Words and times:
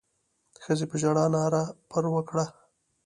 ښځې 0.63 0.85
په 0.91 0.95
ژړا 1.01 1.25
ناره 1.33 1.63
پر 1.89 2.03
وکړه. 2.13 2.45